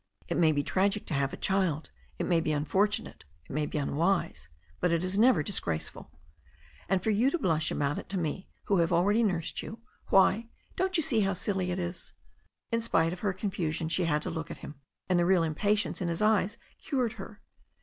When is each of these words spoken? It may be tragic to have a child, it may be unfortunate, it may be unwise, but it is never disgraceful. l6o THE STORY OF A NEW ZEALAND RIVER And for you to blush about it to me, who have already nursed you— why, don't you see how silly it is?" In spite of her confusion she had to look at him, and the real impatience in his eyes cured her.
It 0.27 0.37
may 0.37 0.51
be 0.51 0.63
tragic 0.63 1.05
to 1.05 1.13
have 1.13 1.31
a 1.31 1.37
child, 1.37 1.91
it 2.17 2.25
may 2.25 2.39
be 2.39 2.51
unfortunate, 2.51 3.23
it 3.47 3.51
may 3.51 3.67
be 3.67 3.77
unwise, 3.77 4.47
but 4.79 4.91
it 4.91 5.03
is 5.03 5.15
never 5.15 5.43
disgraceful. 5.43 6.05
l6o 6.05 6.07
THE 6.07 6.09
STORY 6.09 6.23
OF 6.25 6.31
A 6.31 6.39
NEW 6.39 6.89
ZEALAND 6.89 6.89
RIVER 6.89 6.93
And 6.93 7.03
for 7.03 7.09
you 7.11 7.29
to 7.29 7.37
blush 7.37 7.69
about 7.71 7.97
it 7.99 8.09
to 8.09 8.17
me, 8.17 8.47
who 8.63 8.77
have 8.79 8.91
already 8.91 9.21
nursed 9.23 9.61
you— 9.61 9.79
why, 10.09 10.47
don't 10.75 10.97
you 10.97 11.03
see 11.03 11.19
how 11.19 11.33
silly 11.33 11.69
it 11.69 11.77
is?" 11.77 12.13
In 12.71 12.81
spite 12.81 13.13
of 13.13 13.19
her 13.19 13.31
confusion 13.31 13.89
she 13.89 14.05
had 14.05 14.23
to 14.23 14.31
look 14.31 14.49
at 14.49 14.57
him, 14.65 14.73
and 15.07 15.19
the 15.19 15.25
real 15.27 15.43
impatience 15.43 16.01
in 16.01 16.07
his 16.07 16.23
eyes 16.23 16.57
cured 16.79 17.11
her. 17.21 17.39